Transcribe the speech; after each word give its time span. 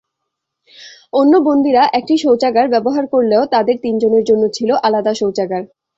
অন্য 1.13 1.33
বন্দীরা 1.47 1.83
একটি 1.93 2.13
শৌচাগার 2.17 2.67
ব্যবহার 2.69 3.05
করলেও 3.07 3.43
তাঁদের 3.45 3.77
তিনজনের 3.83 4.23
জন্য 4.23 4.43
ছিল 4.53 4.69
আলাদা 4.87 5.13
শৌচাগার। 5.13 5.63